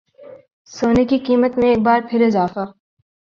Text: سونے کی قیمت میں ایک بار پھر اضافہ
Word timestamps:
سونے 0.71 1.03
کی 1.05 1.17
قیمت 1.17 1.57
میں 1.57 1.69
ایک 1.69 1.79
بار 1.79 1.99
پھر 2.09 2.25
اضافہ 2.25 2.65